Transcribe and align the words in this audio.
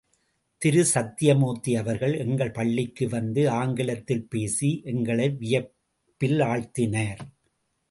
திரு 0.61 0.85
சத்யமூர்த்தி 0.93 1.75
அவர்கள் 1.75 2.15
எங்கள் 2.17 2.51
பள்ளிக்கு 2.51 3.09
வந்து 3.09 3.49
ஆங்கிலத்தில் 3.49 4.25
பேசி 4.29 4.81
எங்களை 4.85 5.29
வியப்பில் 5.29 6.39
ஆழ்த்தினார். 6.39 7.21